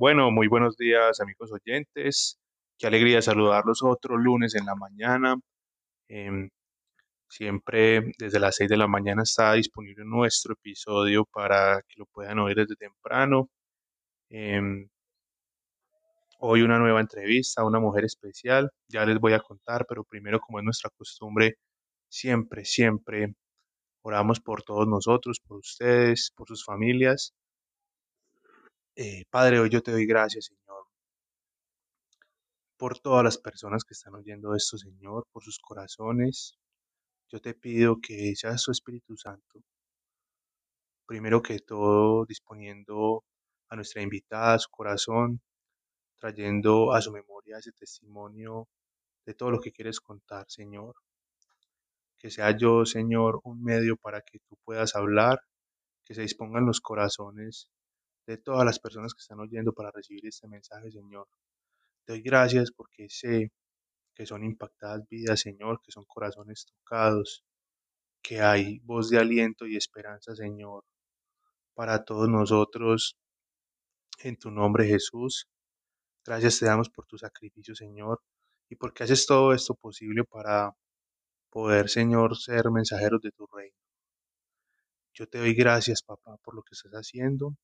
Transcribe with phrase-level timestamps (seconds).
[0.00, 2.38] Bueno, muy buenos días amigos oyentes.
[2.78, 5.36] Qué alegría saludarlos otro lunes en la mañana.
[6.08, 6.50] Em,
[7.28, 12.38] siempre desde las 6 de la mañana está disponible nuestro episodio para que lo puedan
[12.40, 13.50] oír desde temprano.
[14.30, 14.88] Em,
[16.38, 18.70] hoy una nueva entrevista a una mujer especial.
[18.88, 21.56] Ya les voy a contar, pero primero como es nuestra costumbre,
[22.08, 23.34] siempre, siempre
[24.02, 27.34] oramos por todos nosotros, por ustedes, por sus familias
[28.96, 30.86] eh, Padre, hoy yo te doy gracias, Señor,
[32.76, 36.58] por todas las personas que están oyendo esto, Señor, por sus corazones.
[37.28, 39.62] Yo te pido que sea su Espíritu Santo,
[41.06, 43.24] primero que todo, disponiendo
[43.68, 45.40] a nuestra invitada, a su corazón,
[46.18, 48.68] trayendo a su memoria ese testimonio
[49.26, 50.94] de todo lo que quieres contar, Señor.
[52.18, 55.40] Que sea yo, Señor, un medio para que tú puedas hablar,
[56.04, 57.70] que se dispongan los corazones
[58.30, 61.26] de todas las personas que están oyendo para recibir este mensaje, Señor.
[62.04, 63.50] Te doy gracias porque sé
[64.14, 67.44] que son impactadas vidas, Señor, que son corazones tocados,
[68.22, 70.84] que hay voz de aliento y esperanza, Señor,
[71.74, 73.16] para todos nosotros.
[74.20, 75.48] En tu nombre, Jesús.
[76.24, 78.20] Gracias te damos por tu sacrificio, Señor,
[78.68, 80.70] y porque haces todo esto posible para
[81.50, 83.76] poder, Señor, ser mensajeros de tu reino.
[85.14, 87.56] Yo te doy gracias, papá, por lo que estás haciendo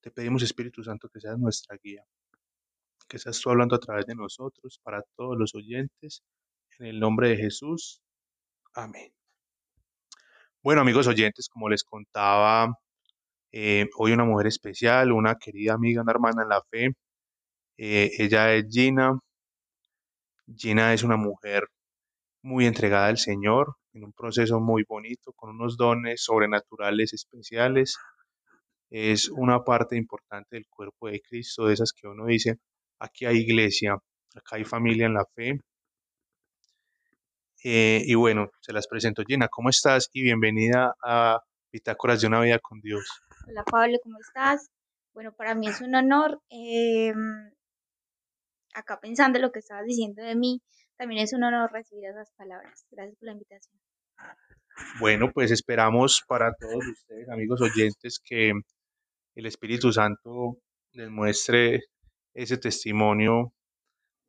[0.00, 2.04] te pedimos, Espíritu Santo, que seas nuestra guía,
[3.08, 6.22] que seas tú hablando a través de nosotros, para todos los oyentes,
[6.78, 8.00] en el nombre de Jesús.
[8.74, 9.12] Amén.
[10.62, 12.78] Bueno, amigos oyentes, como les contaba,
[13.52, 16.94] eh, hoy una mujer especial, una querida amiga, una hermana en la fe.
[17.78, 19.18] Eh, ella es Gina.
[20.54, 21.68] Gina es una mujer
[22.42, 27.98] muy entregada al Señor, en un proceso muy bonito, con unos dones sobrenaturales especiales
[28.90, 32.58] es una parte importante del cuerpo de Cristo, de esas que uno dice,
[32.98, 33.96] aquí hay iglesia,
[34.34, 35.60] acá hay familia en la fe.
[37.62, 40.08] Eh, y bueno, se las presento Gina, ¿cómo estás?
[40.12, 43.06] Y bienvenida a Bitácoras de una vida con Dios.
[43.46, 44.70] Hola Pablo, ¿cómo estás?
[45.14, 46.40] Bueno, para mí es un honor.
[46.48, 47.50] Em,
[48.74, 50.62] acá pensando lo que estabas diciendo de mí,
[50.96, 52.86] también es un honor recibir esas palabras.
[52.90, 53.80] Gracias por la invitación.
[54.98, 58.52] Bueno, pues esperamos para todos ustedes, amigos oyentes, que
[59.34, 60.58] el Espíritu Santo
[60.92, 61.80] les muestre
[62.34, 63.52] ese testimonio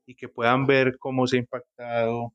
[0.06, 2.34] y que puedan ver cómo se ha impactado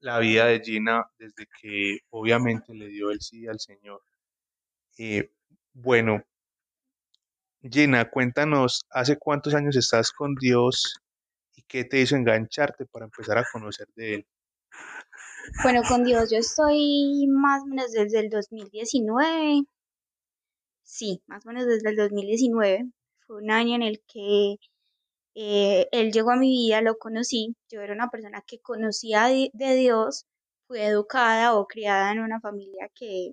[0.00, 4.02] la vida de Gina desde que obviamente le dio el sí al Señor.
[4.98, 5.30] Eh,
[5.72, 6.22] bueno,
[7.62, 11.00] Gina, cuéntanos, ¿hace cuántos años estás con Dios
[11.56, 14.26] y qué te hizo engancharte para empezar a conocer de Él?
[15.62, 19.64] Bueno, con Dios yo estoy más o menos desde el 2019
[20.88, 22.90] sí, más o menos desde el 2019.
[23.26, 24.56] Fue un año en el que
[25.34, 27.54] eh, él llegó a mi vida, lo conocí.
[27.70, 30.26] Yo era una persona que conocía de, Dios,
[30.66, 33.32] fui educada o criada en una familia que,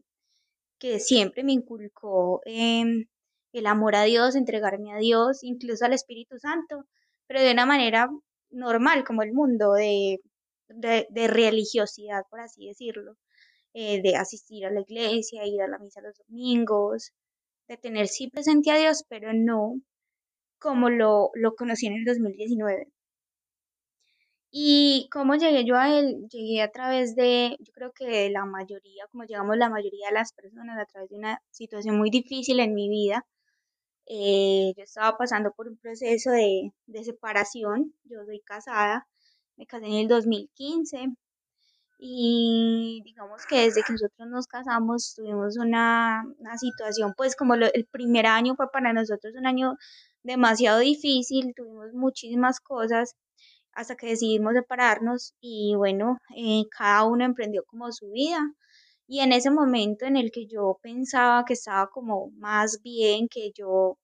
[0.80, 3.06] que siempre me inculcó em,
[3.54, 6.86] el amor a Dios, entregarme a Dios, incluso al Espíritu Santo,
[7.28, 8.10] pero de una manera
[8.52, 10.20] normal, como el mundo, de,
[10.70, 13.16] de, religiosidad, por así decirlo,
[13.74, 17.14] eh, de asistir a la iglesia, ir a la misa los domingos,
[17.68, 19.82] de tener sí presente a Dios, pero no
[20.60, 22.88] como lo, lo conocí en el 2019.
[24.52, 26.28] ¿Y cómo llegué yo a él?
[26.30, 30.32] Llegué a través de, yo creo que la mayoría, como llegamos la mayoría de las
[30.34, 33.26] personas, a través de una situación muy difícil en mi vida.
[34.08, 39.08] Eh, yo estaba pasando por un proceso de, de separación, yo soy casada,
[39.58, 41.08] me casé en el 2015,
[41.98, 46.24] y digamos que desde que nosotros nos casamos tuvimos una,
[46.58, 49.76] situación, pues como el primer año fue para nosotros un año
[50.24, 53.16] demasiado difícil, tuvimos muchísimas cosas
[53.74, 58.40] hasta que decidimos separarnos y bueno, eh, cada uno emprendió como su vida.
[59.08, 63.52] Y en ese momento en el que yo pensaba que estaba como más bien, que
[63.56, 63.98] yo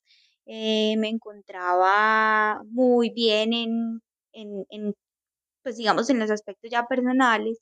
[0.46, 4.02] eh, me encontraba muy bien en,
[4.34, 4.94] en, en,
[5.64, 7.60] pues digamos, en los aspectos ya personales,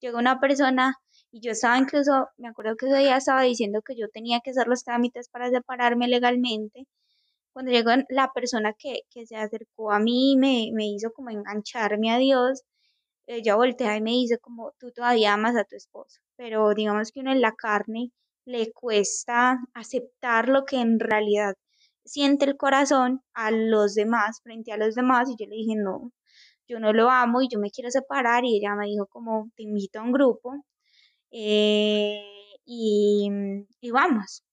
[0.00, 0.94] llegó una persona
[1.30, 4.50] y yo estaba incluso, me acuerdo que ese día estaba diciendo que yo tenía que
[4.50, 6.86] hacer los trámites para separarme legalmente.
[7.52, 12.10] Cuando llegó la persona que, que se acercó a mí me, me hizo como engancharme
[12.12, 12.62] a Dios,
[13.26, 17.20] ella voltea y me dice como tú todavía amas a tu esposo, pero digamos que
[17.20, 18.12] uno en la carne
[18.44, 21.54] le cuesta aceptar lo que en realidad
[22.04, 26.12] siente el corazón a los demás, frente a los demás, y yo le dije, no,
[26.70, 29.64] yo no lo amo y yo me quiero separar y ella me dijo como te
[29.64, 30.54] invito a un grupo
[31.32, 32.22] eh,
[32.64, 33.28] y,
[33.80, 34.44] y, vamos.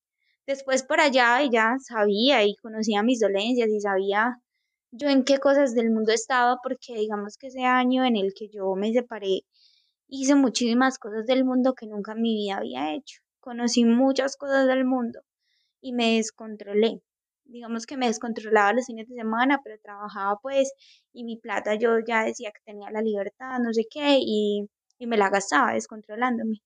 [0.47, 4.41] Después por allá ella sabía y conocía mis dolencias y sabía
[4.91, 8.47] yo en qué cosas del mundo estaba, porque digamos que ese año en el que
[8.49, 9.41] yo me separé,
[10.07, 13.21] hice muchísimas cosas del mundo que nunca en mi vida había hecho.
[13.39, 15.19] Conocí muchas cosas del mundo
[15.81, 17.01] y me descontrolé.
[17.47, 20.71] Digamos que me descontrolaba los fines de semana, pero trabajaba pues
[21.13, 24.67] y mi plata yo ya decía que tenía la libertad, no sé qué, y,
[24.99, 26.57] y me la gastaba descontrolándome.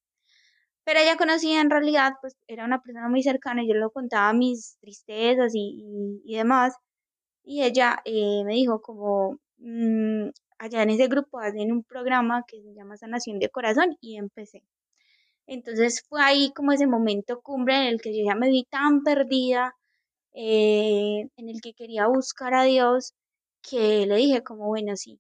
[0.84, 4.78] Pero ella conocía en realidad, pues era una persona muy cercana, yo le contaba mis
[4.80, 6.76] tristezas y, y, y demás,
[7.44, 10.30] y ella eh, me dijo como, mm,
[10.60, 14.64] allá en ese grupo hacen un programa que se llama Sanación de Corazón y empecé.
[15.48, 19.04] Entonces fue ahí como ese momento cumbre en el que yo ya me vi tan
[19.04, 19.76] perdida,
[20.34, 23.14] eh, en el que quería buscar a Dios,
[23.62, 25.20] que le dije como, bueno, sí,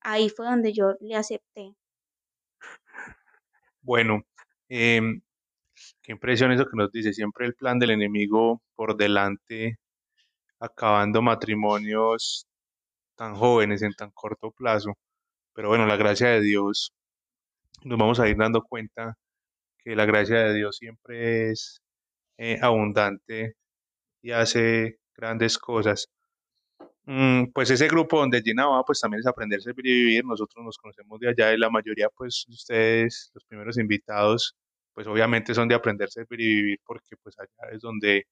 [0.00, 1.74] ahí fue donde yo le acepté.
[3.82, 4.24] Bueno,
[4.68, 5.20] em,
[6.02, 7.12] qué impresión eso que nos dice.
[7.12, 9.78] Siempre el plan del enemigo por delante,
[10.60, 12.46] acabando matrimonios
[13.16, 14.94] tan jóvenes en tan corto plazo.
[15.54, 16.92] Pero bueno, la gracia de Dios,
[17.84, 19.16] nos vamos a ir dando cuenta
[19.78, 21.82] que la gracia de Dios siempre es
[22.38, 23.56] eh, abundante
[24.26, 26.08] y hace grandes cosas.
[27.04, 30.24] Mm, pues ese grupo donde Gina va, pues también es aprender servir y vivir.
[30.24, 34.56] Nosotros nos conocemos de allá y la mayoría, pues ustedes, los primeros invitados,
[34.92, 38.26] pues obviamente son de aprender servir y vivir porque pues allá es donde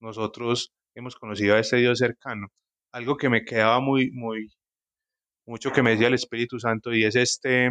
[0.00, 2.48] nosotros hemos conocido a este Dios cercano.
[2.92, 4.50] Algo que me quedaba muy, muy,
[5.46, 7.70] mucho que me decía el Espíritu Santo y es este,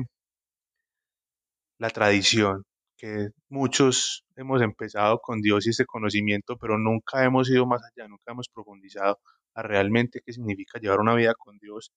[1.80, 2.64] la tradición,
[3.03, 8.07] que muchos hemos empezado con Dios y este conocimiento, pero nunca hemos ido más allá,
[8.07, 9.19] nunca hemos profundizado
[9.55, 11.91] a realmente qué significa llevar una vida con Dios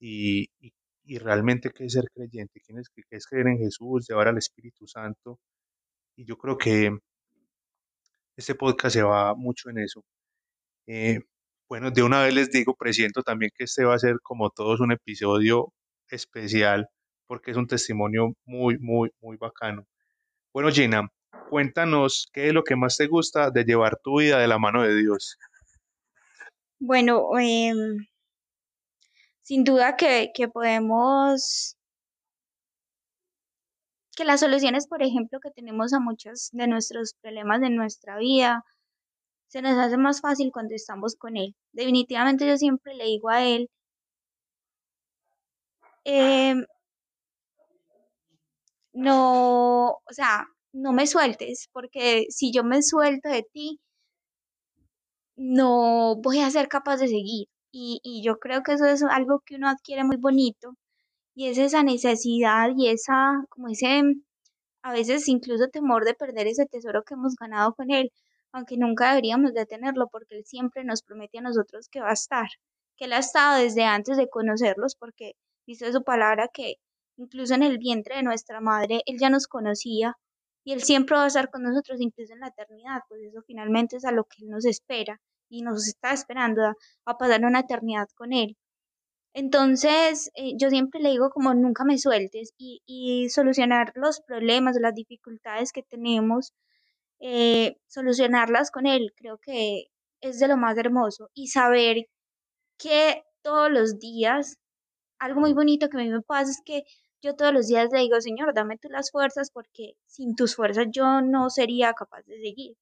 [0.00, 0.72] y, y,
[1.04, 4.38] y realmente qué es ser creyente, qué es, qué es creer en Jesús, llevar al
[4.38, 5.38] Espíritu Santo.
[6.16, 6.90] Y yo creo que
[8.36, 10.02] este podcast se va mucho en eso.
[10.86, 11.20] Eh,
[11.68, 14.80] bueno, de una vez les digo, presiento también que este va a ser como todos
[14.80, 15.72] un episodio
[16.10, 16.88] especial
[17.28, 19.86] porque es un testimonio muy, muy, muy bacano.
[20.54, 21.08] Bueno, Gina,
[21.48, 24.82] cuéntanos qué es lo que más te gusta de llevar tu vida de la mano
[24.82, 25.38] de Dios.
[26.78, 27.72] Bueno, eh,
[29.40, 31.76] sin duda que, que podemos,
[34.14, 38.62] que las soluciones, por ejemplo, que tenemos a muchos de nuestros problemas de nuestra vida,
[39.48, 41.54] se nos hace más fácil cuando estamos con Él.
[41.72, 43.70] Definitivamente yo siempre le digo a Él,
[46.04, 46.56] eh,
[48.92, 53.80] no, o sea, no me sueltes, porque si yo me suelto de ti,
[55.36, 57.48] no voy a ser capaz de seguir.
[57.72, 60.74] Y, y yo creo que eso es algo que uno adquiere muy bonito
[61.34, 64.02] y es esa necesidad y esa, como ese,
[64.82, 68.12] a veces incluso temor de perder ese tesoro que hemos ganado con él,
[68.52, 72.14] aunque nunca deberíamos de tenerlo porque él siempre nos promete a nosotros que va a
[72.14, 72.48] estar,
[72.96, 75.32] que él ha estado desde antes de conocerlos porque
[75.66, 76.76] dice su palabra que
[77.16, 80.16] incluso en el vientre de nuestra madre él ya nos conocía
[80.64, 83.96] y él siempre va a estar con nosotros incluso en la eternidad, pues eso finalmente
[83.96, 86.62] es a lo que él nos espera y nos está esperando
[87.04, 88.56] a, pasar una eternidad con él.
[89.34, 94.76] Entonces, eh, yo siempre le digo como nunca me sueltes y, y solucionar los problemas,
[94.80, 96.52] las dificultades que tenemos,
[97.20, 99.86] eh, solucionarlas con él, creo que
[100.20, 101.30] es de lo más hermoso.
[101.34, 102.06] Y saber
[102.78, 104.58] que todos los días,
[105.22, 106.82] algo muy bonito que a mí me pasa es que
[107.22, 110.86] yo todos los días le digo, Señor, dame tú las fuerzas porque sin tus fuerzas
[110.90, 112.76] yo no sería capaz de seguir.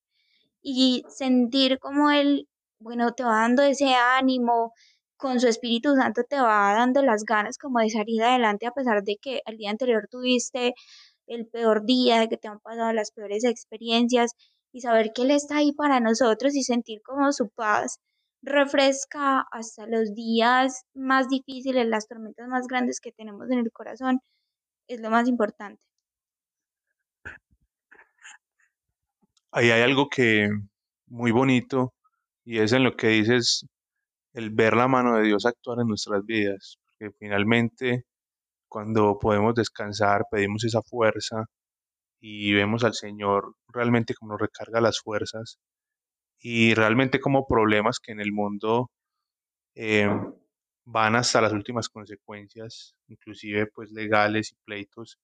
[0.63, 4.73] Y sentir como él, bueno, te va dando ese ánimo,
[5.19, 9.03] con su Espíritu Santo te va dando las ganas como de salir adelante a pesar
[9.05, 10.75] de que el día anterior tuviste
[11.27, 14.33] el peor día, de que te han pasado las peores experiencias
[14.73, 17.99] y saber que Él está ahí para nosotros y sentir como su paz
[18.43, 24.21] refresca hasta los días más difíciles, las tormentas más grandes que tenemos en el corazón,
[24.89, 25.81] es lo más importante.
[29.53, 30.49] Ahí hay algo que
[31.07, 31.93] muy bonito
[32.45, 33.67] y es en lo que dices
[34.33, 38.05] el ver la mano de Dios actuar en nuestras vidas, porque finalmente
[38.69, 41.47] cuando podemos descansar, pedimos esa fuerza
[42.21, 45.59] y vemos al Señor realmente como nos recarga las fuerzas
[46.41, 48.91] y realmente como problemas que en el mundo
[49.75, 50.09] eh,
[50.85, 55.19] van hasta las últimas consecuencias, inclusive pues legales y pleitos,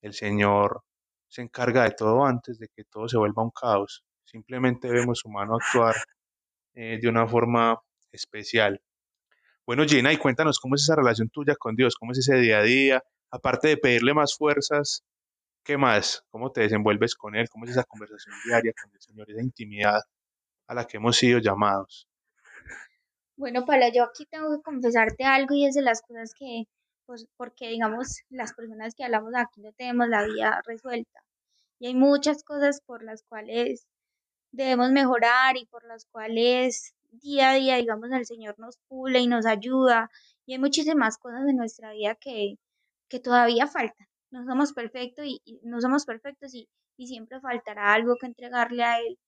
[0.00, 0.82] el Señor
[1.28, 4.04] se encarga de todo antes de que todo se vuelva un caos.
[4.24, 5.96] Simplemente vemos su mano actuar
[6.74, 7.78] eh, de una forma
[8.12, 8.80] especial.
[9.66, 12.58] Bueno, Gina, y cuéntanos cómo es esa relación tuya con Dios, cómo es ese día
[12.58, 15.04] a día, aparte de pedirle más fuerzas,
[15.64, 16.24] ¿Qué más?
[16.30, 17.48] ¿Cómo te desenvuelves con Él?
[17.48, 20.00] ¿Cómo es esa conversación diaria con el Señor, esa intimidad
[20.72, 22.08] a la que hemos sido llamados?
[23.36, 26.64] Bueno, Paula, yo aquí tengo que confesarte algo y es de las cosas que,
[27.06, 31.20] pues, porque digamos, las personas que hablamos aquí no tenemos la vida resuelta.
[31.78, 33.86] Y hay muchas cosas por las cuales
[34.52, 39.26] debemos mejorar y por las cuales día a día, digamos, el Señor nos pule y
[39.26, 40.10] nos ayuda.
[40.46, 42.56] Y hay muchísimas cosas en nuestra vida que,
[43.08, 44.06] que todavía faltan.
[44.30, 48.84] No somos perfectos y, y no somos perfectos y, y siempre faltará algo que entregarle
[48.84, 49.18] a Él.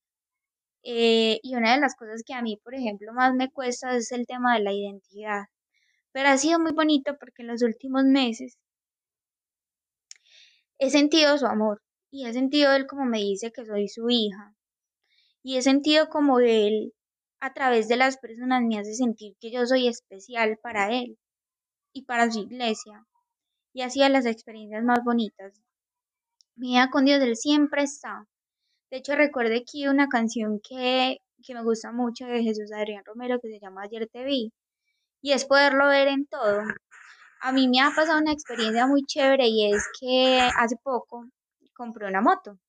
[0.84, 4.12] Eh, y una de las cosas que a mí, por ejemplo, más me cuesta es
[4.12, 5.44] el tema de la identidad.
[6.12, 8.58] Pero ha sido muy bonito porque en los últimos meses
[10.78, 14.54] he sentido su amor y he sentido él como me dice que soy su hija
[15.42, 16.92] y he sentido como él
[17.40, 21.18] a través de las personas me hace sentir que yo soy especial para él
[21.92, 23.06] y para su iglesia
[23.74, 25.52] y hacía las experiencias más bonitas.
[26.56, 28.26] Mi vida con Dios, él siempre está.
[28.94, 33.40] De hecho, recuerdo aquí una canción que, que me gusta mucho de Jesús Adrián Romero
[33.40, 34.52] que se llama Ayer te vi
[35.20, 36.60] y es poderlo ver en todo.
[37.40, 41.26] A mí me ha pasado una experiencia muy chévere y es que hace poco
[41.74, 42.60] compré una moto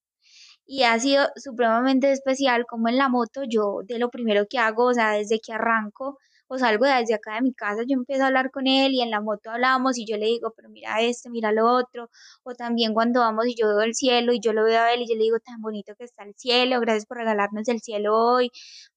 [0.65, 4.85] y ha sido supremamente especial como en la moto yo de lo primero que hago,
[4.85, 6.17] o sea, desde que arranco
[6.47, 9.11] o salgo desde acá de mi casa, yo empiezo a hablar con él y en
[9.11, 12.09] la moto hablamos y yo le digo, pero mira este, mira lo otro,
[12.43, 15.01] o también cuando vamos y yo veo el cielo y yo lo veo a él
[15.01, 18.15] y yo le digo, tan bonito que está el cielo, gracias por regalarnos el cielo
[18.17, 18.47] hoy.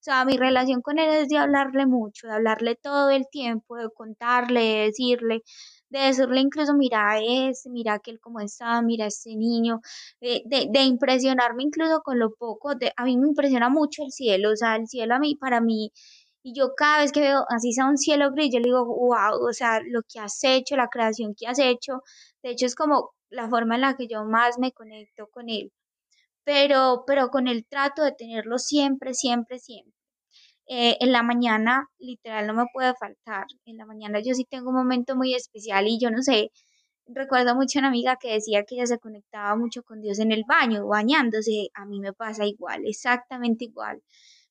[0.00, 3.76] O sea, mi relación con él es de hablarle mucho, de hablarle todo el tiempo,
[3.76, 5.42] de contarle, de decirle
[5.90, 9.80] de decirle incluso, mira este, mira aquel cómo está, mira este niño,
[10.20, 14.12] de, de, de impresionarme incluso con lo poco, de, a mí me impresiona mucho el
[14.12, 15.90] cielo, o sea, el cielo a mí, para mí,
[16.48, 19.46] y yo cada vez que veo así sea un cielo gris, yo le digo, wow,
[19.48, 22.02] o sea, lo que has hecho, la creación que has hecho,
[22.42, 25.72] de hecho es como la forma en la que yo más me conecto con él,
[26.44, 29.92] pero, pero con el trato de tenerlo siempre, siempre, siempre.
[30.68, 33.46] Eh, en la mañana, literal, no me puede faltar.
[33.66, 36.50] En la mañana yo sí tengo un momento muy especial y yo no sé,
[37.06, 40.44] recuerdo mucho una amiga que decía que ella se conectaba mucho con Dios en el
[40.46, 41.68] baño, bañándose.
[41.74, 44.02] A mí me pasa igual, exactamente igual.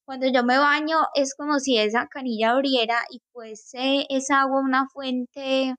[0.07, 4.87] Cuando yo me baño es como si esa canilla abriera y fuese esa agua una
[4.87, 5.75] fuente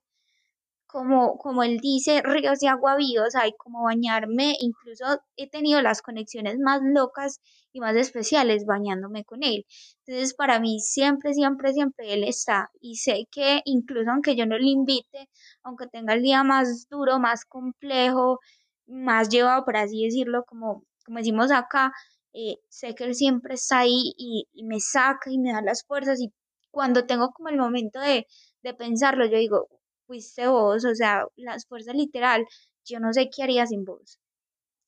[0.85, 5.05] como, como él dice, ríos de agua vivos, hay como bañarme, incluso
[5.35, 7.39] he tenido las conexiones más locas
[7.73, 9.65] y más especiales bañándome con él.
[10.05, 14.59] Entonces, para mí siempre, siempre, siempre él está y sé que incluso aunque yo no
[14.59, 15.27] le invite,
[15.63, 18.37] aunque tenga el día más duro, más complejo,
[18.85, 21.91] más llevado, por así decirlo, como, como decimos acá,
[22.33, 25.83] eh, sé que él siempre está ahí y, y me saca y me da las
[25.85, 26.31] fuerzas y
[26.71, 28.27] cuando tengo como el momento de,
[28.63, 29.67] de pensarlo, yo digo,
[30.07, 32.45] fuiste vos, o sea, las fuerzas literal,
[32.85, 34.19] yo no sé qué haría sin vos.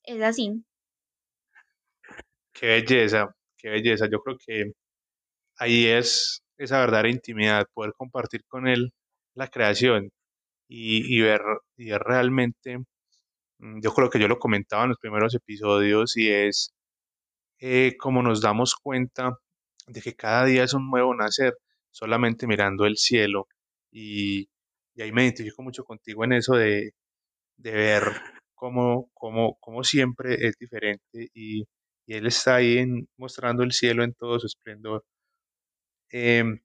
[0.04, 0.64] Es así.
[2.52, 4.08] Qué belleza, qué belleza.
[4.10, 4.72] Yo creo que
[5.58, 8.92] ahí es esa verdadera intimidad, poder compartir con Él
[9.34, 10.10] la creación
[10.68, 11.42] y, y ver,
[11.76, 12.78] y ver realmente,
[13.58, 16.72] mm, yo creo que yo lo comentaba en los primeros episodios y es
[17.62, 19.38] eh, como nos damos cuenta
[19.88, 21.54] de que cada día es un nuevo nacer,
[21.92, 23.48] solamente mirando el cielo
[23.92, 24.48] y,
[24.96, 26.92] y ahí me identifico mucho contigo en eso de,
[27.58, 28.04] de ver
[28.54, 31.62] cómo, cómo, cómo siempre es diferente y,
[32.06, 35.04] y Él está ahí en- mostrando el cielo en todo su esplendor.
[36.12, 36.60] Em,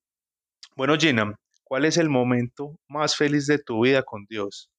[0.77, 4.69] bueno, Gina, ¿cuál es el momento más feliz de tu vida con Dios?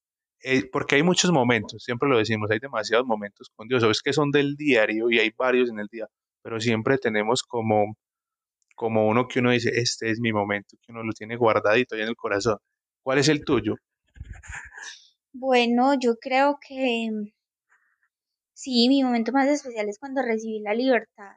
[0.41, 4.01] Eh, porque hay muchos momentos, siempre lo decimos, hay demasiados momentos con Dios, o es
[4.01, 6.07] que son del diario y hay varios en el día,
[6.41, 7.97] pero siempre tenemos como,
[8.75, 12.01] como uno que uno dice, este es mi momento, que uno lo tiene guardadito ahí
[12.01, 12.57] en el corazón.
[13.03, 13.75] ¿Cuál es el tuyo?
[15.33, 17.31] Bueno, yo creo que mm,
[18.53, 21.33] sí, mi momento más especial es cuando recibí la libertad.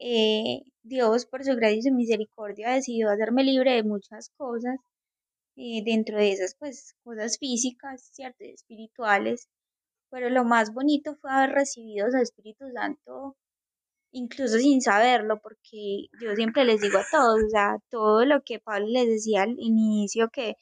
[0.00, 4.76] Eh, Dios, por su gracia y su misericordia, decidió hacerme libre de muchas cosas,
[5.58, 8.44] eh, dentro de esas, pues, cosas físicas, ¿cierto?
[8.44, 9.48] espirituales,
[10.10, 13.36] pero lo más bonito fue haber recibido a su Espíritu Santo
[14.12, 18.58] incluso sin saberlo, porque yo siempre les digo a todos, o sea, todo lo que
[18.58, 20.54] Pablo les decía al inicio, que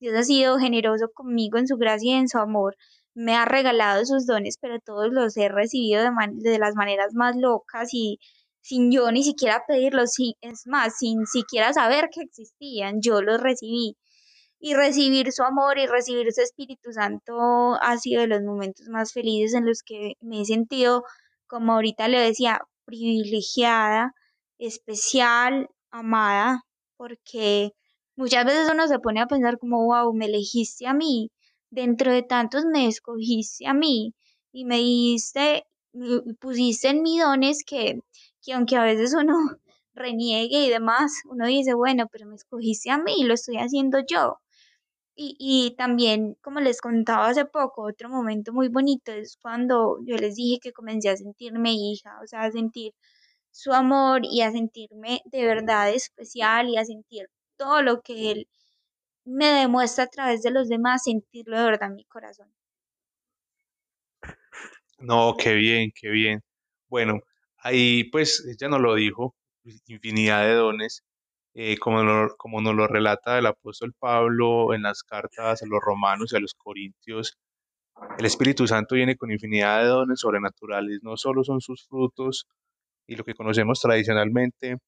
[0.00, 2.76] Dios ha sido generoso conmigo en su gracia y en su amor,
[3.14, 7.12] me ha regalado sus dones, pero todos los he recibido de, man- de las maneras
[7.14, 8.18] más locas y
[8.60, 13.40] sin yo ni siquiera pedirlos, sí, es más, sin siquiera saber que existían, yo los
[13.40, 13.96] recibí.
[14.64, 19.12] Y recibir su amor y recibir su Espíritu Santo ha sido de los momentos más
[19.12, 21.02] felices en los que me he sentido,
[21.48, 24.14] como ahorita le decía, privilegiada,
[24.58, 26.62] especial, amada,
[26.96, 27.72] porque
[28.16, 31.30] muchas veces uno se pone a pensar como, wow, me elegiste a mí,
[31.70, 34.14] dentro de tantos me escogiste a mí.
[34.52, 37.98] y me diste, y pusiste en mi dones que,
[38.42, 39.34] que aunque a veces uno
[39.94, 44.38] reniegue y demás, uno dice, bueno, pero me escogiste a mí, lo estoy haciendo yo.
[45.14, 50.16] Y, y también, como les contaba hace poco, otro momento muy bonito es cuando yo
[50.16, 52.92] les dije que comencé a sentirme hija, o sea, a sentir
[53.50, 58.48] su amor y a sentirme de verdad especial y a sentir todo lo que él
[59.24, 62.52] me demuestra a través de los demás, sentirlo de verdad en mi corazón.
[64.98, 66.40] No, qué bien, qué bien.
[66.88, 67.20] Bueno,
[67.58, 69.34] ahí pues ella nos lo dijo,
[69.86, 71.04] infinidad de dones,
[71.54, 76.32] eh, como, como nos lo relata el apóstol Pablo en las cartas a los romanos
[76.32, 77.38] y a los corintios.
[78.18, 82.46] El Espíritu Santo viene con infinidad de dones sobrenaturales, no solo son sus frutos
[83.06, 84.78] y lo que conocemos tradicionalmente,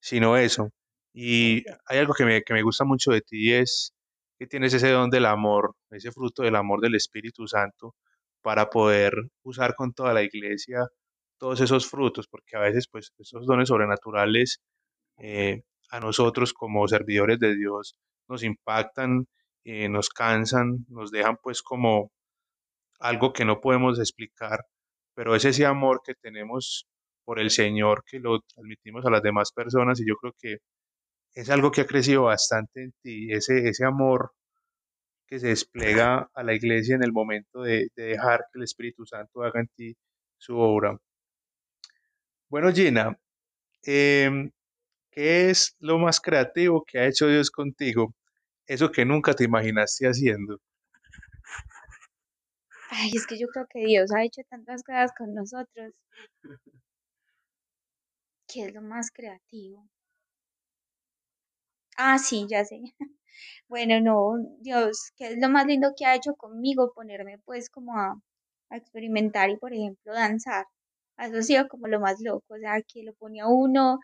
[0.00, 0.70] sino eso.
[1.14, 3.92] Y hay algo que me, que me gusta mucho de ti es
[4.38, 7.94] que tienes ese don del amor, ese fruto del amor del Espíritu Santo
[8.42, 9.14] para poder
[9.44, 10.86] usar con toda la iglesia
[11.38, 14.60] todos esos frutos, porque a veces pues esos dones sobrenaturales
[15.22, 17.96] eh, a nosotros como servidores de Dios
[18.28, 19.26] nos impactan,
[19.64, 22.10] eh, nos cansan, nos dejan pues como
[23.00, 24.66] algo que no podemos explicar,
[25.14, 26.88] pero es ese amor que tenemos
[27.24, 30.58] por el Señor que lo transmitimos a las demás personas y yo creo que
[31.34, 34.32] es algo que ha crecido bastante en ti, ese, ese amor
[35.26, 39.06] que se despliega a la iglesia en el momento de, de dejar que el Espíritu
[39.06, 39.96] Santo haga en ti
[40.36, 40.98] su obra.
[42.48, 43.16] Bueno, Gina,
[43.84, 44.50] em,
[45.12, 48.14] ¿qué es lo más creativo que ha hecho Dios contigo?
[48.66, 50.58] Eso que nunca te imaginaste haciendo.
[52.90, 55.94] Ay, es que yo creo que Dios ha hecho tantas cosas con nosotros,
[58.46, 59.88] que es lo más creativo.
[61.96, 62.80] Ah, sí, ya sé.
[63.68, 67.98] Bueno, no, Dios, que es lo más lindo que ha hecho conmigo, ponerme pues como
[67.98, 68.14] a,
[68.70, 70.66] a experimentar y, por ejemplo, danzar.
[71.18, 73.98] Eso ha sido como lo más loco, o sea, que lo ponía uno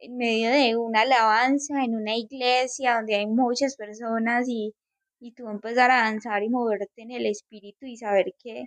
[0.00, 4.74] en medio de una alabanza, en una iglesia donde hay muchas personas y,
[5.20, 8.66] y tú empezar a danzar y moverte en el espíritu y saber que,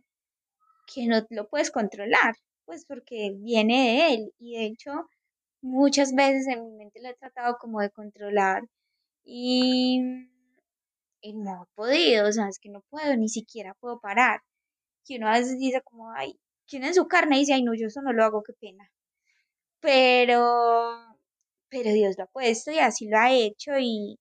[0.93, 4.33] que no lo puedes controlar, pues porque viene de él.
[4.39, 4.91] Y de hecho,
[5.61, 8.63] muchas veces en mi mente lo he tratado como de controlar
[9.25, 10.01] y
[11.23, 14.41] y no he podido, o sea, es que no puedo, ni siquiera puedo parar.
[15.05, 17.87] Que uno a veces dice como, ay, ¿quién en su carne dice, ay, no, yo
[17.87, 18.91] eso no lo hago, qué pena.
[19.79, 21.12] Pero,
[21.73, 24.19] pero Dios lo ha puesto y así lo ha hecho y,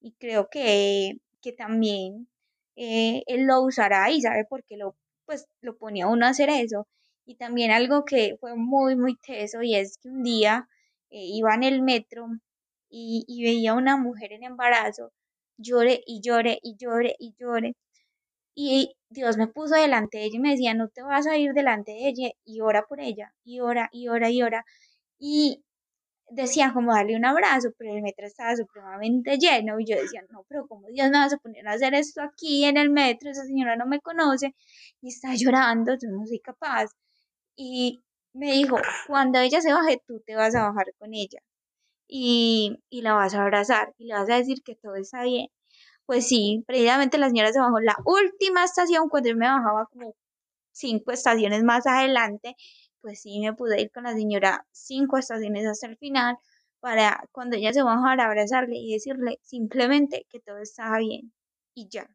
[0.00, 2.28] y creo que, que también
[2.76, 6.50] eh, Él lo usará y sabe por qué lo, pues, lo ponía uno a hacer
[6.50, 6.86] eso.
[7.26, 10.68] Y también algo que fue muy, muy teso y es que un día
[11.10, 12.28] eh, iba en el metro
[12.90, 15.12] y, y veía a una mujer en embarazo,
[15.58, 17.76] llore y llore y llore y llore.
[18.54, 21.52] Y Dios me puso delante de ella y me decía, no te vas a ir
[21.52, 24.64] delante de ella y ora por ella, y ora, y ora, y ora.
[25.18, 25.64] Y
[26.30, 30.44] decía como darle un abrazo, pero el metro estaba supremamente lleno y yo decía, no,
[30.48, 33.30] pero ¿cómo Dios me vas a poner a hacer esto aquí en el metro?
[33.30, 34.54] Esa señora no me conoce
[35.02, 36.90] y está llorando, yo no soy capaz.
[37.56, 41.40] Y me dijo, cuando ella se baje, tú te vas a bajar con ella
[42.08, 45.48] y, y la vas a abrazar y le vas a decir que todo está bien.
[46.06, 50.16] Pues sí, precisamente la señora se bajó la última estación cuando yo me bajaba como
[50.72, 52.56] cinco estaciones más adelante,
[53.00, 56.36] pues sí me pude ir con la señora cinco estaciones hasta el final
[56.80, 61.32] para cuando ella se bajara abrazarle y decirle simplemente que todo estaba bien
[61.74, 62.08] y ya.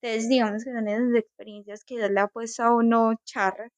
[0.00, 3.72] Entonces digamos que son esas experiencias que Dios le ha puesto a uno charras.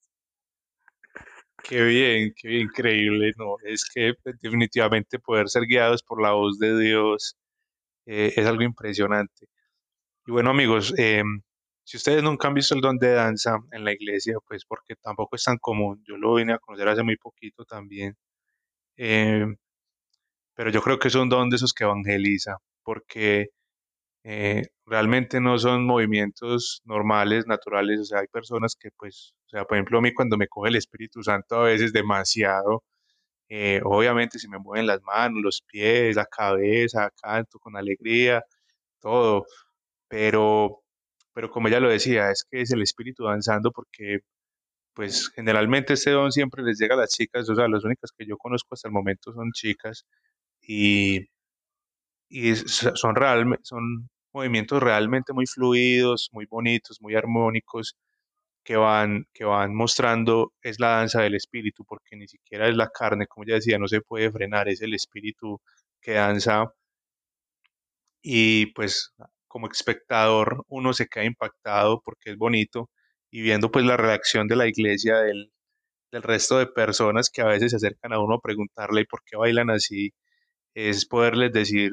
[1.63, 3.57] Qué bien, qué increíble, ¿no?
[3.65, 7.37] Es que pues, definitivamente poder ser guiados por la voz de Dios
[8.07, 9.49] eh, es algo impresionante.
[10.27, 11.43] Y bueno, amigos, em,
[11.87, 15.37] si ustedes nunca han visto el don de danza en la iglesia, pues porque tampoco
[15.37, 18.17] es tan común, yo lo vine a conocer hace muy poquito también,
[18.97, 19.57] em,
[20.55, 23.49] pero yo creo que es un don de esos que evangeliza, porque
[24.25, 29.65] eh, realmente no son movimientos normales, naturales, o sea, hay personas que pues, o sea,
[29.67, 32.85] por ejemplo, a mí cuando me coge el Espíritu Santo a veces demasiado,
[33.51, 38.43] eh, obviamente se me mueven las manos, los pies, la cabeza, canto con alegría,
[39.01, 39.47] todo,
[40.09, 40.83] pero,
[41.37, 44.21] pero como ella lo decía, es que es el Espíritu danzando porque
[44.95, 48.27] pues generalmente este don siempre les llega a las chicas, o sea, las únicas que
[48.27, 50.07] yo conozco hasta el momento son chicas
[50.63, 51.27] y,
[52.29, 57.97] y son, realme- son movimientos realmente muy fluidos, muy bonitos, muy armónicos
[58.65, 62.91] que van, que van mostrando es la danza del espíritu, porque ni siquiera es la
[62.91, 65.61] carne, como ella decía, no se puede frenar, es el espíritu
[66.01, 66.67] que danza
[68.23, 69.13] y pues
[69.49, 72.91] como espectador uno se queda impactado porque es bonito
[73.31, 75.53] y viendo pues la reacción de la iglesia, del,
[76.13, 79.37] del resto de personas que a veces se acercan a uno a preguntarle por qué
[79.37, 80.13] bailan así,
[80.75, 81.93] es poderles decir,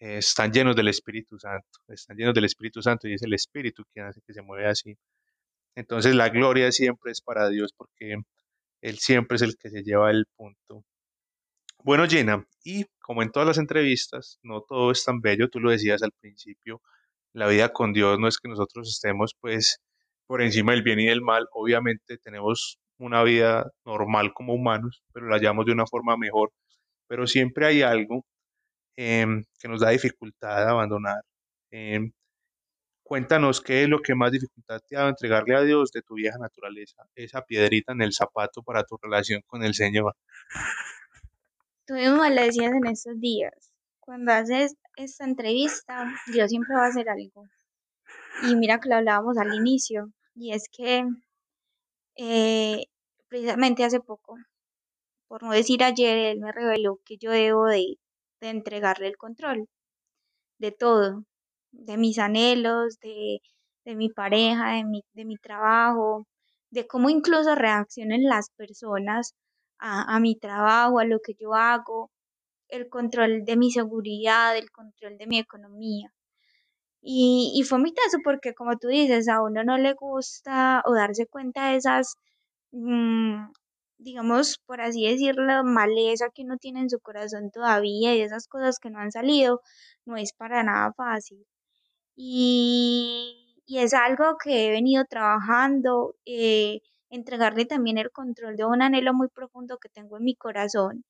[0.00, 3.84] eh, están llenos del Espíritu Santo, están llenos del Espíritu Santo y es el Espíritu
[3.92, 4.96] quien hace que se mueve así.
[5.76, 8.16] Entonces la gloria siempre es para Dios porque
[8.82, 10.84] Él siempre es el que se lleva el punto.
[11.84, 15.70] Bueno, Gina, y como en todas las entrevistas, no todo es tan bello, tú lo
[15.70, 16.82] decías al principio,
[17.32, 19.80] la vida con Dios no es que nosotros estemos pues
[20.26, 25.26] por encima del bien y del mal, obviamente tenemos una vida normal como humanos, pero
[25.28, 26.52] la llevamos de una forma mejor,
[27.08, 28.26] pero siempre hay algo
[28.96, 31.22] em, que nos da dificultad de abandonar.
[31.70, 32.12] Em,
[33.02, 36.14] cuéntanos qué es lo que más dificultad te ha dado entregarle a Dios de tu
[36.16, 40.14] vieja naturaleza, esa piedrita en el zapato para tu relación con el Señor.
[41.90, 47.46] Le decías en estos días, cuando haces esta entrevista, Dios siempre va a hacer algo.
[48.42, 51.04] Y mira que lo hablábamos al inicio, y es que
[52.16, 52.84] eh,
[53.28, 54.36] precisamente hace poco,
[55.28, 57.96] por no decir ayer, Él me reveló que yo debo de,
[58.42, 59.66] entregarle el control
[60.58, 61.24] de todo,
[61.72, 63.40] de mis anhelos, de,
[63.86, 66.26] de mi pareja, de mi, de mi trabajo,
[66.70, 69.34] de cómo incluso reaccionen las personas
[69.78, 72.10] a, a mi trabajo, a lo que yo hago,
[72.68, 76.12] el control de mi seguridad, el control de mi economía.
[77.00, 80.94] Y, y fue muy teso porque, como tú dices, a uno no le gusta o
[80.94, 82.16] darse cuenta de esas,
[82.72, 83.50] mm,
[83.98, 88.78] digamos, por así decirlo, maleza que uno tiene en su corazón todavía y esas cosas
[88.80, 89.60] que no han salido,
[90.06, 91.46] no es para nada fácil.
[92.16, 98.82] Y, y es algo que he venido trabajando, eh, entregarle también el control de un
[98.82, 101.04] anhelo muy profundo que tengo en mi corazón,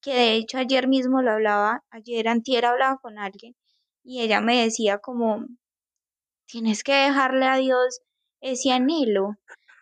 [0.00, 3.54] que de hecho ayer mismo lo hablaba, ayer antier hablaba con alguien
[4.04, 5.46] y ella me decía como,
[6.46, 8.00] tienes que dejarle a Dios
[8.40, 9.36] ese anhelo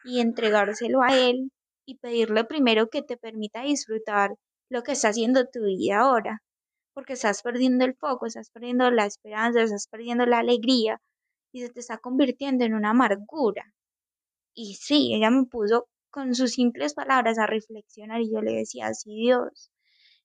[0.05, 1.51] y entregárselo a Él
[1.87, 4.31] y pedirle primero que te permita disfrutar
[4.71, 6.43] lo que está haciendo tu vida ahora,
[6.95, 11.01] porque estás perdiendo el foco, estás perdiendo la esperanza, estás perdiendo la alegría
[11.53, 13.75] y se te está convirtiendo en una amargura.
[14.55, 18.87] Y sí, ella me puso con sus simples palabras a reflexionar y yo le decía,
[18.89, 19.73] así Dios,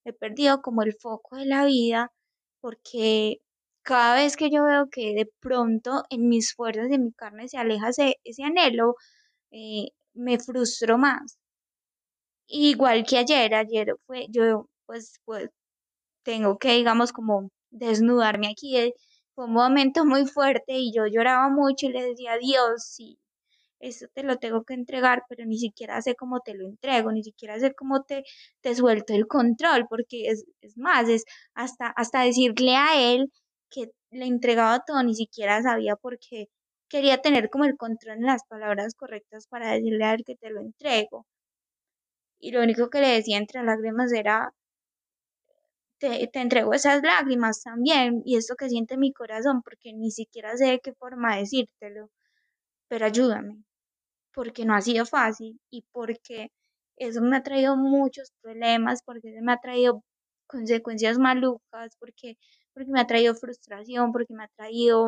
[0.05, 2.11] he perdido como el foco de la vida
[2.61, 3.39] porque
[3.83, 7.57] cada vez que yo veo que de pronto en mis fuerzas, en mi carne se
[7.59, 8.95] aleja ese, ese anhelo,
[9.51, 11.39] eh, me frustro más.
[12.47, 15.49] Igual que ayer, ayer fue, yo pues, pues
[16.23, 18.77] tengo que, digamos, como desnudarme aquí.
[18.77, 18.93] eh,
[19.35, 23.19] Fue un momento muy fuerte y yo lloraba mucho y le decía, Dios, sí,
[23.79, 27.23] eso te lo tengo que entregar, pero ni siquiera sé cómo te lo entrego, ni
[27.23, 28.23] siquiera sé cómo te,
[28.61, 33.31] te suelto el control, porque es, es más, es hasta, hasta decirle a él
[33.69, 36.47] que le entregaba todo, ni siquiera sabía por qué
[36.89, 40.49] quería tener como el control en las palabras correctas para decirle a él que te
[40.49, 41.25] lo entrego.
[42.39, 44.53] Y lo único que le decía entre lágrimas era,
[45.99, 50.55] te, te entrego esas lágrimas también y esto que siente mi corazón, porque ni siquiera
[50.57, 52.09] sé de qué forma decírtelo,
[52.87, 53.63] pero ayúdame
[54.33, 56.49] porque no ha sido fácil y porque
[56.97, 60.03] eso me ha traído muchos problemas, porque eso me ha traído
[60.47, 62.37] consecuencias malucas, porque,
[62.73, 65.07] porque me ha traído frustración, porque me ha traído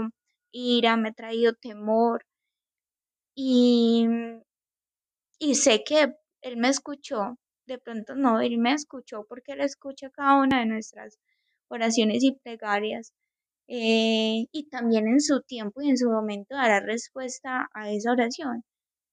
[0.51, 2.23] ira, me ha traído temor
[3.35, 4.05] y,
[5.39, 10.09] y sé que Él me escuchó, de pronto no, Él me escuchó porque Él escucha
[10.11, 11.17] cada una de nuestras
[11.69, 13.13] oraciones y plegarias.
[13.67, 18.63] Eh, y también en su tiempo y en su momento dará respuesta a esa oración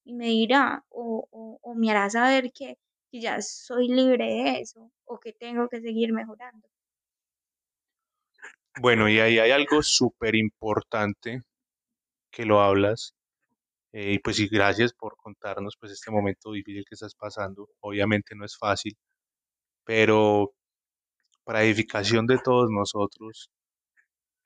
[0.05, 2.79] y me dirá o, o, o me hará saber que,
[3.11, 6.69] que ya soy libre de eso o que tengo que seguir mejorando.
[8.81, 11.43] Bueno, y ahí hay algo súper importante
[12.33, 13.15] que lo hablas.
[13.93, 17.69] eh, y pues gracias por contarnos pues este momento difícil que estás pasando.
[17.81, 18.97] Obviamente no es fácil,
[19.85, 20.55] pero
[21.45, 23.51] para edificación de todos nosotros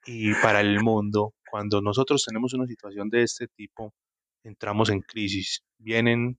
[0.05, 3.93] y para el mundo, cuando nosotros tenemos una situación de este tipo,
[4.43, 6.37] entramos en crisis, vienen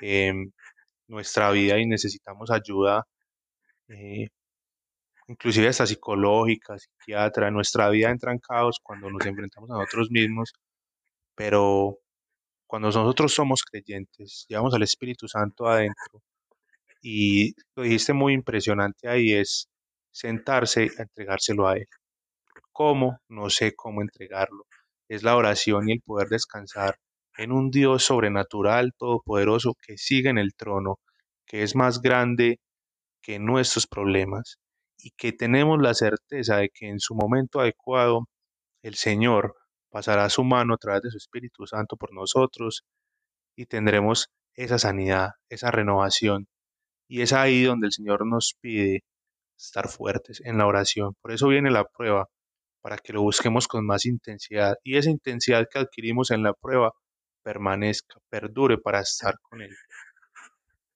[0.00, 0.52] em,
[1.08, 3.06] nuestra vida y necesitamos ayuda,
[3.88, 4.28] eh,
[5.28, 10.52] inclusive hasta psicológica, psiquiatra, nuestra vida entra en caos cuando nos enfrentamos a nosotros mismos,
[11.34, 11.98] pero
[12.66, 16.22] cuando nosotros somos creyentes, llevamos al Espíritu Santo adentro
[17.02, 19.68] y lo dijiste muy impresionante ahí es
[20.12, 21.86] sentarse a entregárselo a Él.
[22.76, 23.20] ¿Cómo?
[23.30, 24.66] No sé cómo entregarlo.
[25.08, 26.98] Es la oración y el poder descansar
[27.38, 30.98] en un Dios sobrenatural, todopoderoso, que sigue en el trono,
[31.46, 32.60] que es más grande
[33.22, 34.58] que nuestros problemas
[34.98, 38.26] y que tenemos la certeza de que en su momento adecuado
[38.82, 39.54] el Señor
[39.90, 42.84] pasará su mano a través de su Espíritu Santo por nosotros
[43.56, 46.46] y tendremos esa sanidad, esa renovación.
[47.08, 49.02] Y es ahí donde el Señor nos pide
[49.58, 51.14] estar fuertes en la oración.
[51.22, 52.28] Por eso viene la prueba,
[52.86, 54.76] para que lo busquemos con más intensidad.
[54.84, 56.92] Y esa intensidad que adquirimos en la prueba
[57.42, 59.76] permanezca, perdure para estar con Él.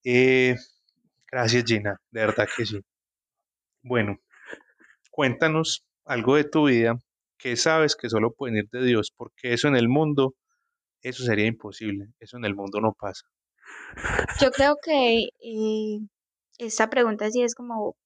[0.05, 0.55] Eh,
[1.27, 2.81] gracias Gina, de verdad que sí.
[3.83, 4.21] Bueno,
[5.11, 6.95] cuéntanos algo de tu vida
[7.37, 10.37] que sabes que solo puede ir de Dios, porque eso en el mundo,
[11.03, 13.27] eso sería imposible, eso en el mundo no pasa.
[14.41, 15.99] Yo creo que eh,
[16.59, 17.97] esta pregunta sí es como,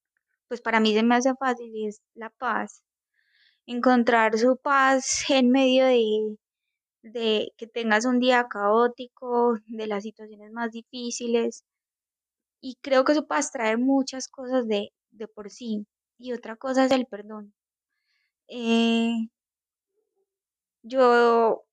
[0.48, 2.82] pues para mí se me hace fácil y es la paz.
[3.66, 6.38] Encontrar su paz en medio de,
[7.02, 11.64] de que tengas un día caótico, de las situaciones más difíciles.
[12.60, 15.86] Y creo que su paz trae muchas cosas de, de por sí.
[16.18, 17.54] Y otra cosa es el perdón.
[18.48, 19.28] Eh,
[20.82, 21.64] yo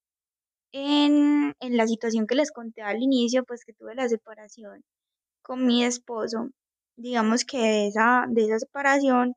[0.71, 4.84] en, en la situación que les conté al inicio, pues que tuve la separación
[5.43, 6.49] con mi esposo,
[6.97, 9.36] digamos que de esa, de esa separación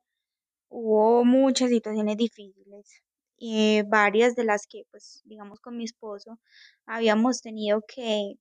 [0.75, 3.03] hubo muchas situaciones difíciles,
[3.39, 6.39] y varias de las que, pues, digamos, con mi esposo
[6.87, 8.35] habíamos tenido que,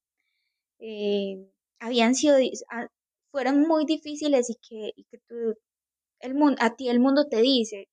[0.79, 1.37] eh,
[1.79, 2.37] habían sido,
[2.71, 2.87] ah,
[3.31, 5.35] fueron muy difíciles y que, y que tú,
[6.21, 7.89] el mundo, a ti el mundo te dice,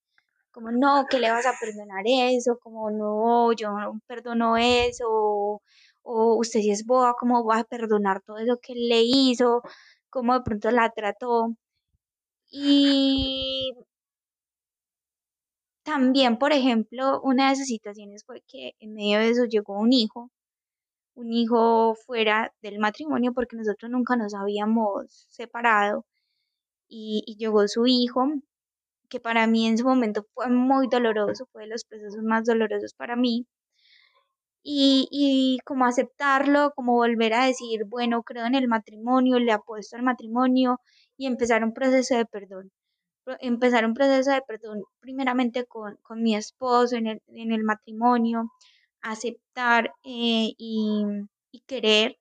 [0.52, 5.62] como no, que le vas a perdonar eso, como no, yo no perdono eso, o,
[6.04, 9.62] o usted si es boba, ¿cómo va a perdonar todo eso que le hizo?
[10.10, 11.56] ¿Cómo de pronto la trató?
[12.52, 13.72] Y
[15.90, 19.92] también, por ejemplo, una de esas situaciones fue que en medio de eso llegó un
[19.92, 20.30] hijo,
[21.14, 26.06] un hijo fuera del matrimonio porque nosotros nunca nos habíamos separado
[26.88, 28.28] y, y llegó su hijo,
[29.10, 32.94] que para mí en su momento fue muy doloroso, fue de los procesos más dolorosos
[32.94, 33.46] para mí.
[34.62, 39.96] Y, y como aceptarlo, como volver a decir, bueno, creo en el matrimonio, le apuesto
[39.96, 40.80] al matrimonio
[41.16, 42.70] y empezar un proceso de perdón
[43.40, 48.50] empezar un proceso de perdón primeramente con, con mi esposo en el, en el matrimonio,
[49.02, 51.04] aceptar eh, y,
[51.52, 52.18] y, querer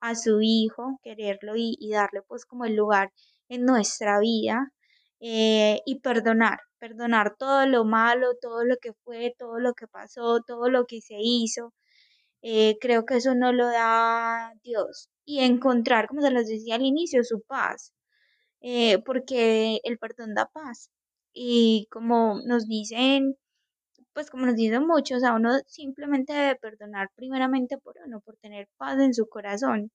[0.00, 3.12] a su hijo, quererlo y, y, darle pues como el lugar
[3.48, 4.72] en nuestra vida
[5.20, 10.40] eh, y perdonar, perdonar todo lo malo, todo lo que fue, todo lo que pasó,
[10.46, 11.72] todo lo que se hizo.
[12.42, 15.08] Eh, creo que eso no lo da Dios.
[15.24, 17.92] Y encontrar, como se les decía al inicio, su paz
[18.62, 20.90] eh, porque el perdón da paz.
[21.34, 23.36] Y como nos dicen,
[24.14, 28.68] pues como nos dicen muchos, a uno simplemente debe perdonar primeramente por uno, por tener
[28.78, 29.90] paz en su corazón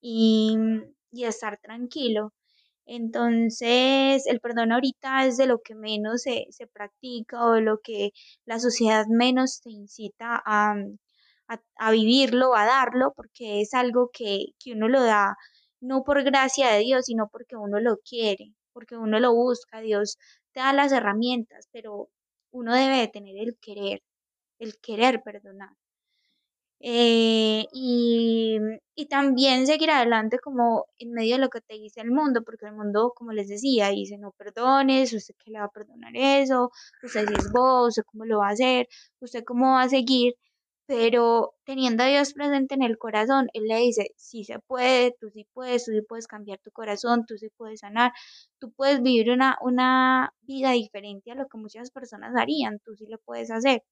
[0.00, 0.56] y,
[1.12, 2.32] y estar tranquilo.
[2.86, 7.78] Entonces, el perdón ahorita es de lo que menos se, se practica o de lo
[7.82, 8.10] que
[8.46, 10.74] la sociedad menos te incita a,
[11.48, 15.36] a, a vivirlo, a darlo, porque es algo que, que uno lo da
[15.80, 19.80] no por gracia de Dios, sino porque uno lo quiere, porque uno lo busca.
[19.80, 20.18] Dios
[20.52, 22.08] te da las herramientas, pero
[22.52, 24.02] uno debe de tener el querer,
[24.58, 25.70] el querer perdonar.
[26.82, 28.58] Eh, y,
[28.94, 32.64] y, también seguir adelante como en medio de lo que te dice el mundo, porque
[32.66, 36.70] el mundo, como les decía, dice no perdones, usted que le va a perdonar eso,
[37.02, 38.88] usted si es vos, usted cómo lo va a hacer,
[39.20, 40.34] usted cómo va a seguir,
[40.90, 45.30] pero teniendo a Dios presente en el corazón, Él le dice, sí se puede, tú
[45.30, 48.10] sí puedes, tú sí puedes cambiar tu corazón, tú sí puedes sanar,
[48.58, 53.06] tú puedes vivir una, una vida diferente a lo que muchas personas harían, tú sí
[53.08, 53.84] lo puedes hacer.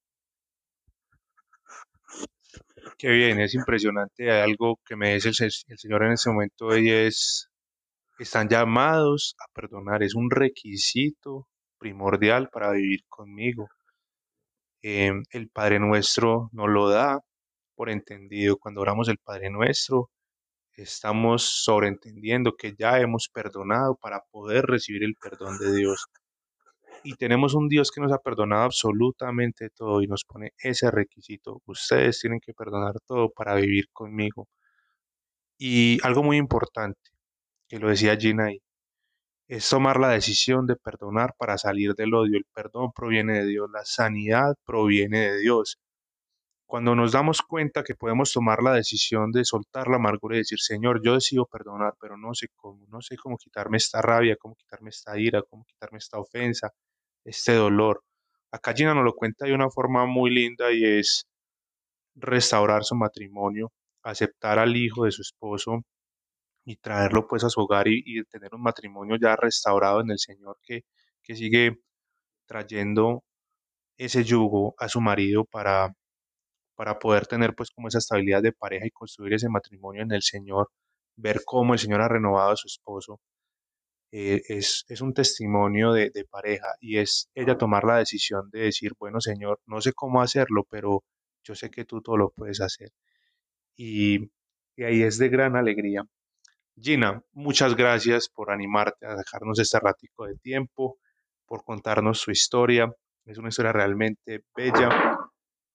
[2.97, 4.29] Qué bien, es impresionante.
[4.29, 7.49] Hay algo que me dice el, Señor en ese momento y es,
[8.17, 13.69] están llamados a perdonar, es un requisito primordial para vivir conmigo.
[14.81, 17.21] Eh, el Padre Nuestro nos lo da
[17.75, 18.57] por entendido.
[18.57, 20.09] Cuando oramos el Padre Nuestro,
[20.73, 26.05] estamos sobreentendiendo que ya hemos perdonado para poder recibir el perdón de Dios.
[27.03, 31.61] Y tenemos un Dios que nos ha perdonado absolutamente todo y nos pone ese requisito.
[31.65, 34.47] Ustedes tienen que perdonar todo para vivir conmigo.
[35.57, 37.11] Y algo muy importante,
[37.67, 38.51] que lo decía Gina
[39.49, 42.37] es tomar la decisión de perdonar para salir del odio.
[42.37, 45.79] El perdón proviene de Dios, la sanidad proviene de Dios.
[46.67, 50.59] Cuando nos damos cuenta que podemos tomar la decisión de soltar la amargura y decir,
[50.59, 54.55] Señor, yo decido perdonar, pero no sé cómo, no sé cómo quitarme esta rabia, cómo
[54.55, 56.71] quitarme esta ira, cómo quitarme esta ofensa,
[57.25, 58.03] este dolor.
[58.51, 61.25] Acá Gina nos lo cuenta de una forma muy linda y es
[62.15, 63.71] restaurar su matrimonio,
[64.03, 65.81] aceptar al hijo de su esposo
[66.69, 70.19] y traerlo pues a su hogar y, y tener un matrimonio ya restaurado en el
[70.19, 70.83] Señor que,
[71.23, 71.79] que sigue
[72.47, 73.23] trayendo
[73.97, 75.95] ese yugo a su marido para,
[76.75, 80.21] para poder tener pues como esa estabilidad de pareja y construir ese matrimonio en el
[80.23, 80.69] Señor,
[81.17, 83.19] ver cómo el Señor ha renovado a su esposo,
[84.11, 88.61] eh, es, es, un testimonio de, de, pareja y es ella tomar la decisión de
[88.61, 91.03] decir, bueno Señor, no sé cómo hacerlo, pero
[91.43, 92.91] yo sé que tú todo lo puedes hacer.
[93.77, 94.31] Y,
[94.77, 96.03] y ahí es de gran alegría.
[96.81, 100.97] Gina, muchas gracias por animarte a dejarnos este ratico de tiempo,
[101.45, 102.89] por contarnos su historia.
[103.25, 105.17] Es una historia realmente bella.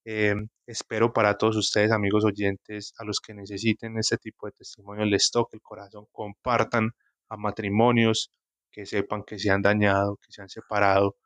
[0.07, 0.35] Eh,
[0.67, 5.31] espero para todos ustedes, amigos oyentes, a los que necesiten este tipo de testimonio, les
[5.31, 6.91] toque el corazón, compartan
[7.29, 8.31] a matrimonios
[8.71, 11.17] que sepan que se han dañado, que se han separado,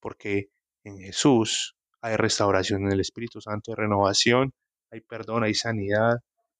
[0.00, 0.48] porque
[0.84, 4.52] en Jesús hay restauración en el Espíritu Santo, hay renovación,
[4.90, 6.16] hay perdón, hay sanidad,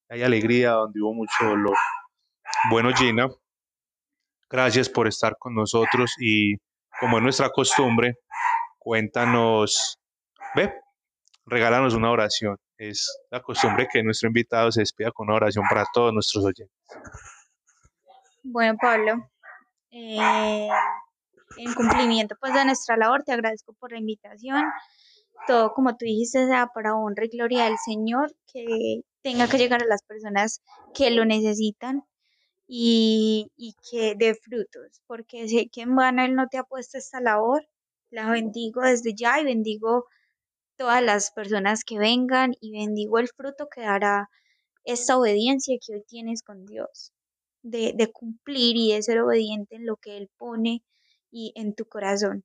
[0.09, 1.76] hay alegría donde hubo mucho dolor.
[2.68, 3.27] Bueno, Gina,
[4.51, 6.57] gracias por estar con nosotros y
[7.01, 8.18] como es nuestra costumbre,
[8.79, 9.99] cuéntanos,
[10.55, 10.75] ve,
[11.46, 12.59] regálanos una oración.
[12.77, 16.77] Es la costumbre que nuestro invitado se despida con una oración para todos nuestros oyentes.
[18.42, 19.31] Bueno, Pablo,
[19.90, 20.68] eh,
[21.57, 24.64] en cumplimiento pues de nuestra labor, te agradezco por la invitación.
[25.46, 29.83] Todo, como tú dijiste, sea para honra y gloria del Señor, que tenga que llegar
[29.83, 30.62] a las personas
[30.94, 32.03] que lo necesitan
[32.72, 36.98] y, y que dé frutos, porque sé que en vano Él no te ha puesto
[36.98, 37.66] esta labor.
[38.11, 40.06] La bendigo desde ya y bendigo
[40.76, 44.30] todas las personas que vengan y bendigo el fruto que dará
[44.85, 47.12] esta obediencia que hoy tienes con Dios
[47.62, 50.85] de, de cumplir y de ser obediente en lo que Él pone
[51.33, 52.44] y en tu corazón.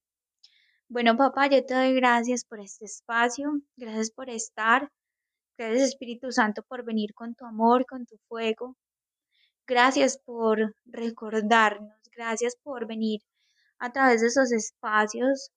[0.89, 4.91] Bueno, papá, yo te doy gracias por este espacio, gracias por estar,
[5.55, 8.75] gracias Espíritu Santo por venir con tu amor, con tu fuego,
[9.67, 13.21] gracias por recordarnos, gracias por venir
[13.79, 15.51] a través de esos espacios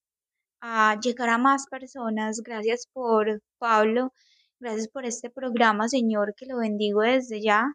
[0.60, 4.12] a llegar a más personas, gracias por Pablo,
[4.60, 7.72] gracias por este programa, Señor, que lo bendigo desde ya,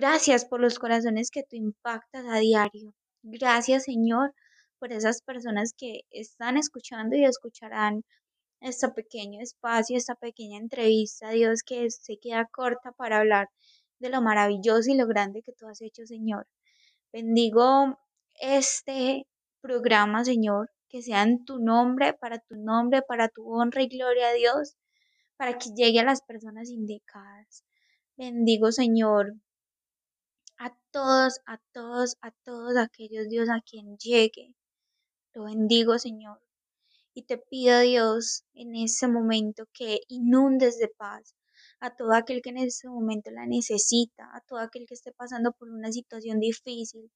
[0.00, 2.94] Gracias por los corazones que tú impactas a diario.
[3.24, 4.32] Gracias, Señor,
[4.78, 8.04] por esas personas que están escuchando y escucharán
[8.60, 13.48] este pequeño espacio, esta pequeña entrevista, Dios, que se queda corta para hablar
[13.98, 16.46] de lo maravilloso y lo grande que tú has hecho, Señor.
[17.12, 17.98] Bendigo
[18.40, 19.26] este
[19.60, 24.28] programa, Señor, que sea en tu nombre, para tu nombre, para tu honra y gloria
[24.28, 24.76] a Dios,
[25.36, 27.64] para que llegue a las personas indicadas.
[28.16, 29.34] Bendigo, Señor,
[30.58, 34.54] a todos, a todos, a todos aquellos, Dios, a quien llegue.
[35.34, 36.40] Lo bendigo, Señor.
[37.14, 41.34] Y te pido, Dios, en ese momento que inundes de paz
[41.80, 45.52] a todo aquel que en ese momento la necesita, a todo aquel que esté pasando
[45.52, 47.10] por una situación difícil,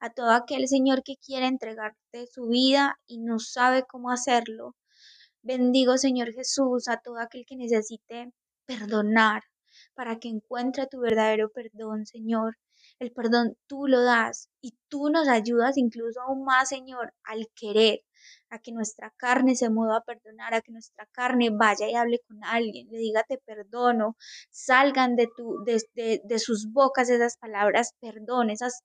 [0.00, 4.76] a todo aquel Señor que quiere entregarte su vida y no sabe cómo hacerlo.
[5.42, 8.32] Bendigo, Señor Jesús, a todo aquel que necesite
[8.66, 9.42] perdonar
[9.94, 12.56] para que encuentre tu verdadero perdón, Señor.
[12.98, 18.00] El perdón tú lo das y tú nos ayudas incluso aún más, Señor, al querer,
[18.52, 22.20] a que nuestra carne se mueva a perdonar, a que nuestra carne vaya y hable
[22.28, 24.16] con alguien, le diga te perdono,
[24.50, 28.82] salgan de, tu, de, de, de sus bocas esas palabras perdón, esas,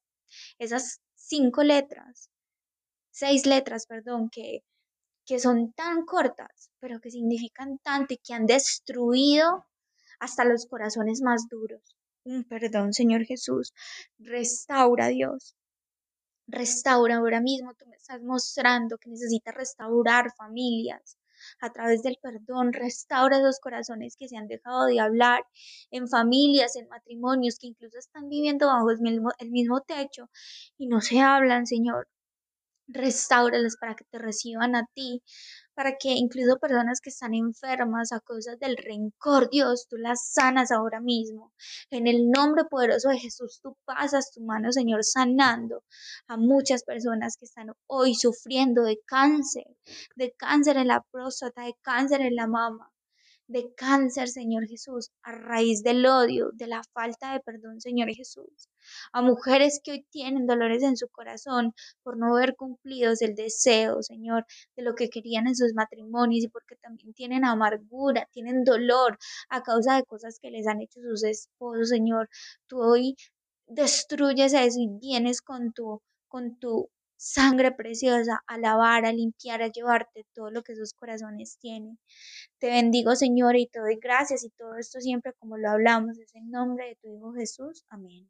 [0.57, 2.29] esas cinco letras,
[3.11, 4.63] seis letras, perdón, que,
[5.25, 9.65] que son tan cortas, pero que significan tanto y que han destruido
[10.19, 11.81] hasta los corazones más duros.
[12.49, 13.73] Perdón, Señor Jesús.
[14.17, 15.55] Restaura, Dios.
[16.47, 17.73] Restaura ahora mismo.
[17.75, 21.17] Tú me estás mostrando que necesitas restaurar familias
[21.59, 22.71] a través del perdón.
[22.71, 25.45] Restaura esos corazones que se han dejado de hablar
[25.91, 30.29] en familias, en matrimonios, que incluso están viviendo bajo el mismo, techo
[30.77, 32.07] y no se hablan, Señor.
[32.87, 35.23] Restauralas para que te reciban a ti,
[35.77, 40.71] para que incluso personas que están enfermas a causa del rencor, Dios, tú las sanas
[40.71, 41.53] ahora mismo.
[41.91, 45.83] En el nombre poderoso de Jesús, tú pasas tu mano, Señor, sanando
[46.27, 49.67] a muchas personas que están hoy sufriendo de cáncer,
[50.15, 52.91] de cáncer en la próstata, de cáncer en la mama
[53.47, 58.69] de cáncer, Señor Jesús, a raíz del odio, de la falta de perdón, Señor Jesús.
[59.13, 61.73] A mujeres que hoy tienen dolores en su corazón
[62.03, 64.45] por no haber cumplido el deseo, Señor,
[64.75, 69.17] de lo que querían en sus matrimonios y porque también tienen amargura, tienen dolor
[69.49, 72.29] a causa de cosas que les han hecho sus esposos, Señor.
[72.67, 73.15] Tú hoy
[73.67, 79.67] destruyes eso y vienes con tu, con tu sangre preciosa, a lavar, a limpiar, a
[79.67, 81.99] llevarte todo lo que esos corazones tienen.
[82.59, 86.33] Te bendigo, Señor, y te doy gracias y todo esto siempre como lo hablamos, es
[86.35, 87.83] en nombre de tu Hijo Jesús.
[87.89, 88.29] Amén.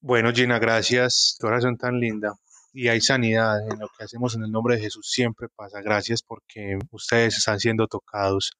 [0.00, 1.36] Bueno, Gina, gracias.
[1.40, 2.34] Tu oración tan linda.
[2.74, 5.08] Y hay sanidad en lo que hacemos en el nombre de Jesús.
[5.10, 5.80] Siempre pasa.
[5.80, 8.52] Gracias porque ustedes están siendo tocados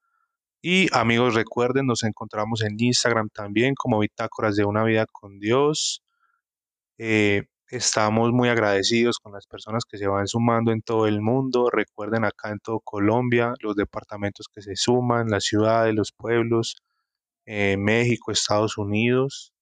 [0.63, 6.03] Y amigos, recuerden, nos encontramos en Instagram también como Bitácoras de una vida con Dios.
[6.97, 11.71] Eh, estamos muy agradecidos con las personas que se van sumando en todo el mundo.
[11.71, 16.77] Recuerden acá en todo Colombia, los departamentos que se suman, las ciudades, los pueblos,
[17.47, 19.53] eh, México, Estados Unidos,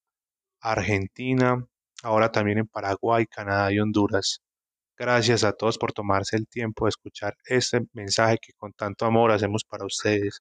[0.61, 1.67] Argentina,
[2.03, 4.41] ahora también en Paraguay, Canadá y Honduras.
[4.97, 9.33] Gracias a todos por tomarse el tiempo de escuchar este mensaje que con tanto amor
[9.33, 10.41] hacemos para ustedes.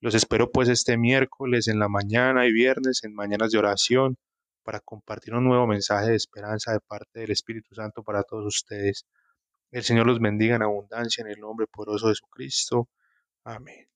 [0.00, 4.16] Los espero pues este miércoles en la mañana y viernes en mañanas de oración
[4.62, 9.06] para compartir un nuevo mensaje de esperanza de parte del Espíritu Santo para todos ustedes.
[9.70, 12.88] El Señor los bendiga en abundancia en el nombre poderoso de Jesucristo.
[13.44, 13.86] Amén.